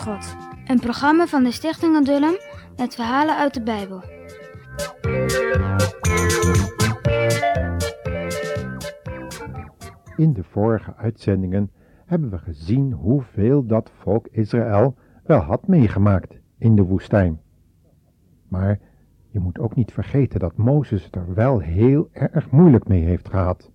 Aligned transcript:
God. 0.00 0.36
Een 0.66 0.80
programma 0.80 1.26
van 1.26 1.44
de 1.44 1.50
Stichting 1.50 1.96
Adullam 1.96 2.34
met 2.76 2.94
verhalen 2.94 3.36
uit 3.36 3.54
de 3.54 3.62
Bijbel. 3.62 4.02
In 10.16 10.32
de 10.32 10.44
vorige 10.44 10.96
uitzendingen 10.96 11.70
hebben 12.06 12.30
we 12.30 12.38
gezien 12.38 12.92
hoeveel 12.92 13.66
dat 13.66 13.90
volk 13.98 14.26
Israël 14.30 14.96
wel 15.24 15.38
had 15.38 15.66
meegemaakt 15.66 16.38
in 16.58 16.76
de 16.76 16.82
woestijn. 16.82 17.40
Maar 18.48 18.78
je 19.30 19.40
moet 19.40 19.58
ook 19.58 19.74
niet 19.74 19.92
vergeten 19.92 20.40
dat 20.40 20.56
Mozes 20.56 21.04
het 21.04 21.14
er 21.14 21.34
wel 21.34 21.58
heel 21.58 22.08
erg 22.12 22.50
moeilijk 22.50 22.88
mee 22.88 23.02
heeft 23.02 23.28
gehad. 23.28 23.70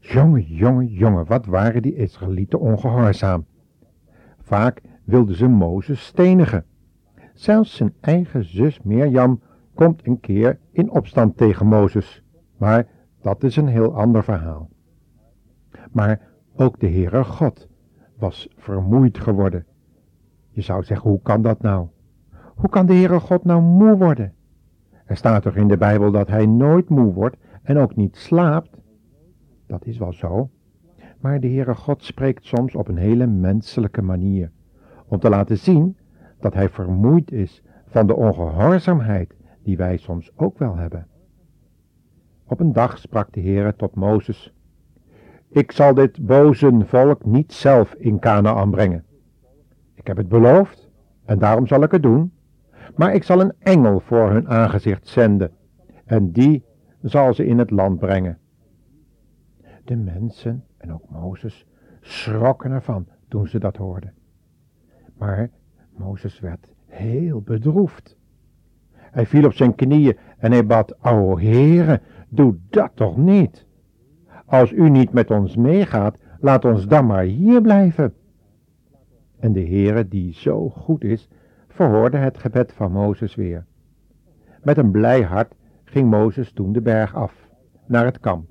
Jonge, 0.00 0.54
jonge, 0.54 0.92
jonge, 0.92 1.24
wat 1.24 1.46
waren 1.46 1.82
die 1.82 1.94
Israëlieten 1.94 2.60
ongehoorzaam. 2.60 3.46
Vaak 4.40 4.80
wilden 5.08 5.36
ze 5.36 5.48
Mozes 5.48 6.06
stenigen. 6.06 6.64
Zelfs 7.34 7.76
zijn 7.76 7.94
eigen 8.00 8.44
zus 8.44 8.82
Mirjam 8.82 9.40
komt 9.74 10.06
een 10.06 10.20
keer 10.20 10.58
in 10.70 10.90
opstand 10.90 11.36
tegen 11.36 11.66
Mozes, 11.66 12.22
maar 12.56 12.86
dat 13.20 13.42
is 13.42 13.56
een 13.56 13.66
heel 13.66 13.94
ander 13.94 14.24
verhaal. 14.24 14.68
Maar 15.92 16.20
ook 16.56 16.80
de 16.80 16.88
Heere 16.88 17.24
God 17.24 17.68
was 18.18 18.48
vermoeid 18.56 19.18
geworden. 19.18 19.66
Je 20.50 20.60
zou 20.60 20.82
zeggen, 20.82 21.10
hoe 21.10 21.22
kan 21.22 21.42
dat 21.42 21.62
nou? 21.62 21.86
Hoe 22.54 22.68
kan 22.70 22.86
de 22.86 22.94
Heere 22.94 23.20
God 23.20 23.44
nou 23.44 23.62
moe 23.62 23.96
worden? 23.96 24.32
Er 25.04 25.16
staat 25.16 25.42
toch 25.42 25.56
in 25.56 25.68
de 25.68 25.76
Bijbel 25.76 26.10
dat 26.10 26.28
hij 26.28 26.46
nooit 26.46 26.88
moe 26.88 27.12
wordt 27.12 27.36
en 27.62 27.78
ook 27.78 27.96
niet 27.96 28.16
slaapt? 28.16 28.76
Dat 29.66 29.86
is 29.86 29.98
wel 29.98 30.12
zo. 30.12 30.50
Maar 31.20 31.40
de 31.40 31.48
Heere 31.48 31.74
God 31.74 32.04
spreekt 32.04 32.44
soms 32.44 32.74
op 32.74 32.88
een 32.88 32.96
hele 32.96 33.26
menselijke 33.26 34.02
manier, 34.02 34.50
om 35.08 35.18
te 35.18 35.28
laten 35.28 35.58
zien 35.58 35.96
dat 36.40 36.54
hij 36.54 36.68
vermoeid 36.68 37.32
is 37.32 37.62
van 37.86 38.06
de 38.06 38.14
ongehoorzaamheid 38.14 39.34
die 39.62 39.76
wij 39.76 39.96
soms 39.96 40.30
ook 40.36 40.58
wel 40.58 40.76
hebben. 40.76 41.06
Op 42.46 42.60
een 42.60 42.72
dag 42.72 42.98
sprak 42.98 43.32
de 43.32 43.40
Heere 43.40 43.76
tot 43.76 43.94
Mozes, 43.94 44.52
Ik 45.48 45.72
zal 45.72 45.94
dit 45.94 46.26
boze 46.26 46.80
volk 46.84 47.24
niet 47.24 47.52
zelf 47.52 47.94
in 47.94 48.18
Canaan 48.18 48.70
brengen. 48.70 49.04
Ik 49.94 50.06
heb 50.06 50.16
het 50.16 50.28
beloofd 50.28 50.90
en 51.24 51.38
daarom 51.38 51.66
zal 51.66 51.82
ik 51.82 51.90
het 51.90 52.02
doen, 52.02 52.32
maar 52.96 53.14
ik 53.14 53.22
zal 53.22 53.40
een 53.40 53.52
engel 53.58 54.00
voor 54.00 54.30
hun 54.30 54.48
aangezicht 54.48 55.08
zenden 55.08 55.50
en 56.04 56.32
die 56.32 56.64
zal 57.02 57.34
ze 57.34 57.46
in 57.46 57.58
het 57.58 57.70
land 57.70 57.98
brengen. 57.98 58.38
De 59.84 59.96
mensen 59.96 60.64
en 60.76 60.92
ook 60.92 61.10
Mozes 61.10 61.66
schrokken 62.00 62.70
ervan 62.70 63.06
toen 63.28 63.48
ze 63.48 63.58
dat 63.58 63.76
hoorden. 63.76 64.12
Maar 65.18 65.50
Mozes 65.96 66.40
werd 66.40 66.68
heel 66.86 67.40
bedroefd. 67.40 68.16
Hij 68.94 69.26
viel 69.26 69.44
op 69.44 69.52
zijn 69.52 69.74
knieën 69.74 70.16
en 70.38 70.52
hij 70.52 70.66
bad, 70.66 70.96
o 71.02 71.38
Heere, 71.38 72.00
doe 72.28 72.56
dat 72.70 72.90
toch 72.94 73.16
niet. 73.16 73.66
Als 74.46 74.72
u 74.72 74.90
niet 74.90 75.12
met 75.12 75.30
ons 75.30 75.56
meegaat, 75.56 76.18
laat 76.40 76.64
ons 76.64 76.86
dan 76.86 77.06
maar 77.06 77.22
hier 77.22 77.60
blijven. 77.60 78.14
En 79.38 79.52
de 79.52 79.66
Heere, 79.66 80.08
die 80.08 80.32
zo 80.32 80.68
goed 80.68 81.04
is, 81.04 81.28
verhoorde 81.68 82.16
het 82.16 82.38
gebed 82.38 82.72
van 82.72 82.92
Mozes 82.92 83.34
weer. 83.34 83.64
Met 84.62 84.78
een 84.78 84.90
blij 84.90 85.22
hart 85.22 85.54
ging 85.84 86.10
Mozes 86.10 86.52
toen 86.52 86.72
de 86.72 86.80
berg 86.80 87.14
af, 87.14 87.48
naar 87.86 88.04
het 88.04 88.18
kamp. 88.18 88.48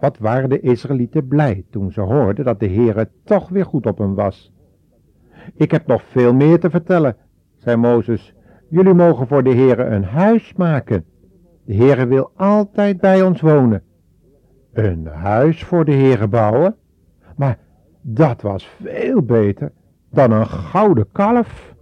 Wat 0.00 0.18
waren 0.18 0.48
de 0.48 0.60
Israëlieten 0.60 1.28
blij 1.28 1.64
toen 1.70 1.92
ze 1.92 2.00
hoorden 2.00 2.44
dat 2.44 2.60
de 2.60 2.68
Heere 2.68 3.08
toch 3.24 3.48
weer 3.48 3.64
goed 3.64 3.86
op 3.86 3.98
hem 3.98 4.14
was. 4.14 4.52
Ik 5.54 5.70
heb 5.70 5.86
nog 5.86 6.02
veel 6.02 6.34
meer 6.34 6.60
te 6.60 6.70
vertellen, 6.70 7.16
zei 7.56 7.76
Mozes. 7.76 8.34
Jullie 8.68 8.94
mogen 8.94 9.26
voor 9.26 9.42
de 9.42 9.54
Heere 9.54 9.84
een 9.84 10.04
huis 10.04 10.52
maken. 10.56 11.04
De 11.64 11.74
Heere 11.74 12.06
wil 12.06 12.30
altijd 12.36 13.00
bij 13.00 13.22
ons 13.22 13.40
wonen. 13.40 13.82
Een 14.72 15.06
huis 15.06 15.64
voor 15.64 15.84
de 15.84 15.92
Heere 15.92 16.28
bouwen? 16.28 16.76
Maar 17.36 17.58
dat 18.00 18.42
was 18.42 18.76
veel 18.82 19.22
beter 19.22 19.72
dan 20.10 20.32
een 20.32 20.46
gouden 20.46 21.06
kalf. 21.12 21.74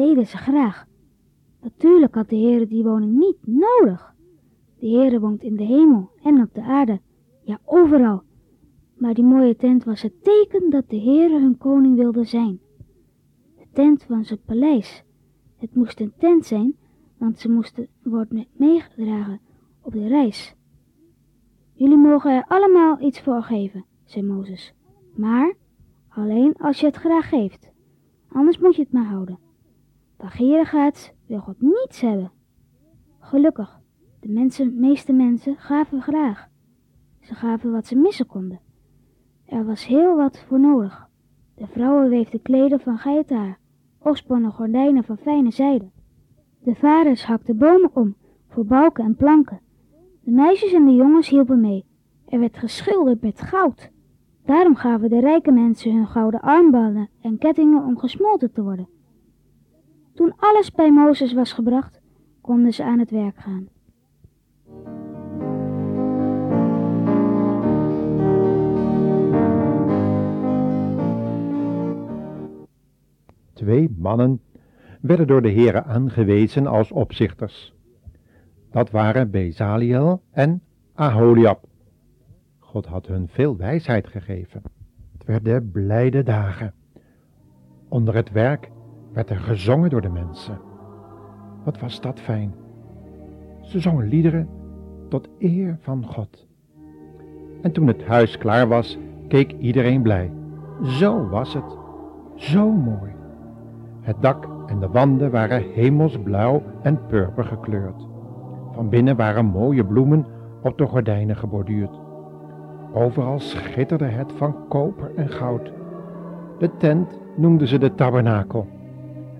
Deden 0.00 0.26
ze 0.26 0.36
graag. 0.36 0.86
Natuurlijk 1.62 2.14
had 2.14 2.28
de 2.28 2.36
Heere 2.36 2.66
die 2.66 2.82
woning 2.82 3.18
niet 3.18 3.38
nodig. 3.46 4.14
De 4.78 4.88
Heere 4.88 5.20
woont 5.20 5.42
in 5.42 5.56
de 5.56 5.64
hemel 5.64 6.10
en 6.22 6.42
op 6.42 6.54
de 6.54 6.62
aarde, 6.62 7.00
ja 7.42 7.60
overal. 7.64 8.22
Maar 8.96 9.14
die 9.14 9.24
mooie 9.24 9.56
tent 9.56 9.84
was 9.84 10.02
het 10.02 10.24
teken 10.24 10.70
dat 10.70 10.88
de 10.88 11.00
Heere 11.00 11.40
hun 11.40 11.58
koning 11.58 11.96
wilde 11.96 12.24
zijn. 12.24 12.60
De 13.58 13.66
tent 13.72 14.02
van 14.02 14.24
zijn 14.24 14.40
paleis. 14.44 15.04
Het 15.56 15.74
moest 15.74 16.00
een 16.00 16.12
tent 16.18 16.46
zijn, 16.46 16.76
want 17.18 17.38
ze 17.38 17.50
moesten 17.50 17.88
worden 18.02 18.46
meegedragen 18.52 19.40
op 19.80 19.92
de 19.92 20.06
reis. 20.06 20.54
Jullie 21.72 21.98
mogen 21.98 22.30
er 22.30 22.44
allemaal 22.48 23.00
iets 23.00 23.20
voor 23.20 23.42
geven, 23.42 23.84
zei 24.04 24.26
Mozes. 24.26 24.74
Maar 25.14 25.54
Alleen 26.10 26.54
als 26.58 26.80
je 26.80 26.86
het 26.86 26.96
graag 26.96 27.28
geeft. 27.28 27.70
Anders 28.28 28.58
moet 28.58 28.76
je 28.76 28.82
het 28.82 28.92
maar 28.92 29.04
houden. 29.04 29.38
Gierigaards 30.28 31.12
wil 31.26 31.40
God 31.40 31.60
niets 31.60 32.00
hebben. 32.00 32.32
Gelukkig, 33.18 33.80
de 34.20 34.28
mensen, 34.28 34.80
meeste 34.80 35.12
mensen 35.12 35.56
gaven 35.56 36.02
graag. 36.02 36.48
Ze 37.20 37.34
gaven 37.34 37.72
wat 37.72 37.86
ze 37.86 37.96
missen 37.96 38.26
konden. 38.26 38.60
Er 39.46 39.64
was 39.64 39.86
heel 39.86 40.16
wat 40.16 40.44
voor 40.48 40.60
nodig. 40.60 41.08
De 41.54 41.66
vrouwen 41.66 42.08
weefden 42.08 42.42
kleden 42.42 42.80
van 42.80 42.98
geitenhaar, 42.98 43.58
of 43.98 44.16
sponnen 44.16 44.52
gordijnen 44.52 45.04
van 45.04 45.16
fijne 45.16 45.50
zijde. 45.50 45.90
De 46.62 46.74
vaders 46.74 47.24
hakten 47.24 47.58
bomen 47.58 47.90
om, 47.94 48.14
voor 48.48 48.64
balken 48.64 49.04
en 49.04 49.16
planken. 49.16 49.60
De 50.22 50.30
meisjes 50.30 50.72
en 50.72 50.84
de 50.84 50.94
jongens 50.94 51.28
hielpen 51.28 51.60
mee. 51.60 51.84
Er 52.26 52.38
werd 52.38 52.58
geschilderd 52.58 53.22
met 53.22 53.40
goud. 53.40 53.90
Daarom 54.44 54.74
gaven 54.74 55.10
de 55.10 55.20
rijke 55.20 55.52
mensen 55.52 55.94
hun 55.94 56.06
gouden 56.06 56.40
armbanden 56.40 57.08
en 57.20 57.38
kettingen 57.38 57.84
om 57.84 57.98
gesmolten 57.98 58.52
te 58.52 58.62
worden. 58.62 58.88
Toen 60.20 60.34
alles 60.36 60.70
bij 60.70 60.92
Mozes 60.92 61.32
was 61.32 61.52
gebracht, 61.52 62.00
konden 62.40 62.72
ze 62.72 62.84
aan 62.84 62.98
het 62.98 63.10
werk 63.10 63.36
gaan. 63.36 63.68
Twee 73.52 73.94
mannen 73.98 74.40
werden 75.00 75.26
door 75.26 75.42
de 75.42 75.48
heren 75.48 75.84
aangewezen 75.84 76.66
als 76.66 76.92
opzichters. 76.92 77.74
Dat 78.70 78.90
waren 78.90 79.30
Bezaliel 79.30 80.22
en 80.30 80.62
Aholiab. 80.94 81.64
God 82.58 82.86
had 82.86 83.06
hun 83.06 83.28
veel 83.28 83.56
wijsheid 83.56 84.08
gegeven. 84.08 84.62
Het 85.12 85.24
werden 85.24 85.70
blijde 85.70 86.22
dagen. 86.22 86.74
Onder 87.88 88.14
het 88.14 88.32
werk 88.32 88.70
werd 89.12 89.30
er 89.30 89.40
gezongen 89.40 89.90
door 89.90 90.00
de 90.00 90.08
mensen. 90.08 90.58
Wat 91.64 91.80
was 91.80 92.00
dat 92.00 92.20
fijn. 92.20 92.54
Ze 93.60 93.80
zongen 93.80 94.08
liederen 94.08 94.48
tot 95.08 95.28
eer 95.38 95.78
van 95.80 96.06
God. 96.06 96.46
En 97.62 97.72
toen 97.72 97.86
het 97.86 98.04
huis 98.04 98.38
klaar 98.38 98.68
was, 98.68 98.98
keek 99.28 99.52
iedereen 99.52 100.02
blij. 100.02 100.32
Zo 100.82 101.28
was 101.28 101.54
het. 101.54 101.78
Zo 102.34 102.70
mooi. 102.70 103.12
Het 104.00 104.16
dak 104.20 104.48
en 104.66 104.80
de 104.80 104.88
wanden 104.88 105.30
waren 105.30 105.72
hemelsblauw 105.72 106.62
en 106.82 107.06
purper 107.06 107.44
gekleurd. 107.44 108.06
Van 108.72 108.88
binnen 108.88 109.16
waren 109.16 109.44
mooie 109.44 109.84
bloemen 109.84 110.26
op 110.62 110.78
de 110.78 110.86
gordijnen 110.86 111.36
geborduurd. 111.36 112.00
Overal 112.92 113.40
schitterde 113.40 114.04
het 114.04 114.32
van 114.32 114.68
koper 114.68 115.12
en 115.16 115.28
goud. 115.28 115.72
De 116.58 116.70
tent 116.76 117.20
noemden 117.36 117.68
ze 117.68 117.78
de 117.78 117.94
tabernakel. 117.94 118.66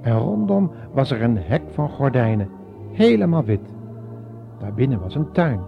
En 0.00 0.18
rondom 0.18 0.70
was 0.92 1.10
er 1.10 1.22
een 1.22 1.38
hek 1.38 1.62
van 1.70 1.88
gordijnen, 1.88 2.48
helemaal 2.92 3.44
wit. 3.44 3.74
Daarbinnen 4.58 5.00
was 5.00 5.14
een 5.14 5.30
tuin, 5.32 5.60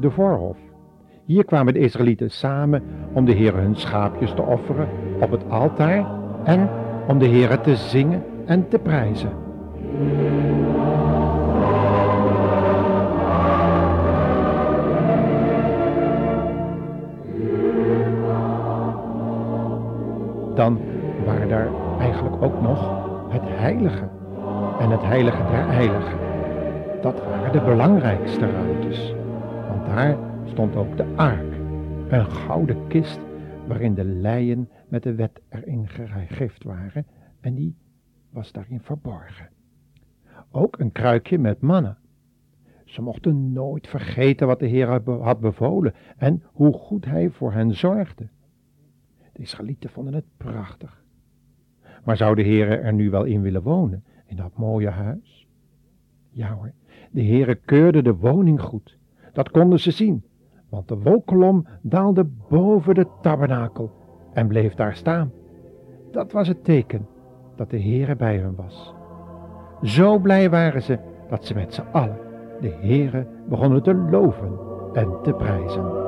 de 0.00 0.10
voorhof. 0.10 0.58
Hier 1.24 1.44
kwamen 1.44 1.72
de 1.72 1.78
Israëlieten 1.78 2.30
samen 2.30 2.82
om 3.12 3.24
de 3.24 3.32
Heer 3.32 3.56
hun 3.56 3.76
schaapjes 3.76 4.34
te 4.34 4.42
offeren 4.42 4.88
op 5.20 5.30
het 5.30 5.50
altaar 5.50 6.06
en 6.44 6.68
om 7.08 7.18
de 7.18 7.26
Heer 7.26 7.60
te 7.60 7.76
zingen 7.76 8.22
en 8.46 8.68
te 8.68 8.78
prijzen. 8.78 9.30
Dan 20.54 20.78
waren 21.24 21.48
daar 21.48 21.68
eigenlijk 21.98 22.42
ook 22.42 22.62
nog 22.62 23.10
het 23.32 23.42
heilige 23.44 24.08
en 24.78 24.90
het 24.90 25.02
heilige 25.02 25.42
der 25.42 25.66
heiligen. 25.66 26.18
Dat 27.02 27.18
waren 27.24 27.52
de 27.52 27.60
belangrijkste 27.60 28.50
ruimtes, 28.50 29.14
want 29.68 29.86
daar 29.86 30.16
stond 30.44 30.76
ook 30.76 30.96
de 30.96 31.14
ark, 31.16 31.54
een 32.08 32.26
gouden 32.26 32.86
kist 32.86 33.20
waarin 33.66 33.94
de 33.94 34.04
leien 34.04 34.68
met 34.88 35.02
de 35.02 35.14
wet 35.14 35.40
erin 35.48 35.88
gegrift 35.88 36.64
waren 36.64 37.06
en 37.40 37.54
die 37.54 37.76
was 38.30 38.52
daarin 38.52 38.80
verborgen. 38.80 39.48
Ook 40.50 40.78
een 40.78 40.92
kruikje 40.92 41.38
met 41.38 41.60
mannen. 41.60 41.98
Ze 42.84 43.02
mochten 43.02 43.52
nooit 43.52 43.88
vergeten 43.88 44.46
wat 44.46 44.58
de 44.58 44.66
Heer 44.66 45.02
had 45.22 45.40
bevolen 45.40 45.94
en 46.16 46.42
hoe 46.52 46.72
goed 46.72 47.04
hij 47.04 47.30
voor 47.30 47.52
hen 47.52 47.74
zorgde. 47.74 48.28
De 49.32 49.42
Israëlieten 49.42 49.90
vonden 49.90 50.14
het 50.14 50.24
prachtig. 50.36 51.01
Maar 52.04 52.16
zou 52.16 52.34
de 52.34 52.42
Heer 52.42 52.82
er 52.82 52.92
nu 52.92 53.10
wel 53.10 53.24
in 53.24 53.42
willen 53.42 53.62
wonen, 53.62 54.04
in 54.26 54.36
dat 54.36 54.56
mooie 54.56 54.90
huis? 54.90 55.46
Ja 56.30 56.54
hoor, 56.54 56.72
de 57.10 57.22
Heere 57.22 57.54
keurde 57.54 58.02
de 58.02 58.14
woning 58.14 58.60
goed. 58.60 58.98
Dat 59.32 59.50
konden 59.50 59.80
ze 59.80 59.90
zien, 59.90 60.24
want 60.68 60.88
de 60.88 60.98
wolkolom 60.98 61.66
daalde 61.82 62.24
boven 62.48 62.94
de 62.94 63.06
tabernakel 63.20 63.90
en 64.32 64.46
bleef 64.46 64.74
daar 64.74 64.96
staan. 64.96 65.32
Dat 66.10 66.32
was 66.32 66.48
het 66.48 66.64
teken 66.64 67.06
dat 67.56 67.70
de 67.70 67.80
Heere 67.80 68.16
bij 68.16 68.38
hen 68.38 68.54
was. 68.54 68.94
Zo 69.82 70.18
blij 70.18 70.50
waren 70.50 70.82
ze 70.82 70.98
dat 71.28 71.44
ze 71.44 71.54
met 71.54 71.74
z'n 71.74 71.86
allen 71.92 72.18
de 72.60 72.76
Heere 72.80 73.26
begonnen 73.48 73.82
te 73.82 73.94
loven 73.94 74.58
en 74.92 75.22
te 75.22 75.32
prijzen. 75.32 76.01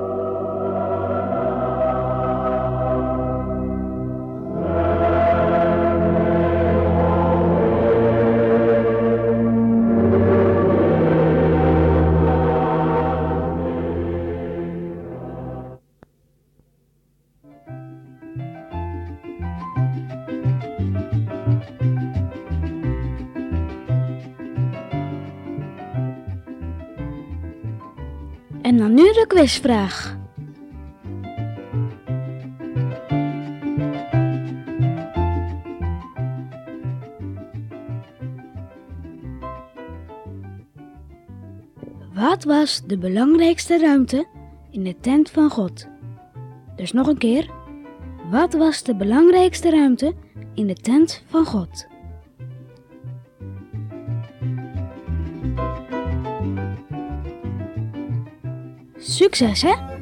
En 28.64 28.76
dan 28.76 28.94
nu 28.94 29.02
de 29.02 29.24
quizvraag. 29.28 30.16
Wat 42.14 42.44
was 42.44 42.82
de 42.86 42.98
belangrijkste 42.98 43.78
ruimte 43.78 44.26
in 44.70 44.84
de 44.84 44.96
tent 45.00 45.30
van 45.30 45.50
God? 45.50 45.88
Dus 46.76 46.92
nog 46.92 47.06
een 47.06 47.18
keer. 47.18 47.50
Wat 48.30 48.52
was 48.52 48.82
de 48.82 48.96
belangrijkste 48.96 49.70
ruimte 49.70 50.14
in 50.54 50.66
de 50.66 50.74
tent 50.74 51.22
van 51.26 51.44
God? 51.44 51.86
Succes 59.06 59.62
hè! 59.62 59.93